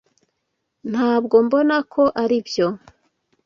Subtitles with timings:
[0.91, 2.67] Ntabwo mbona ko aribyo.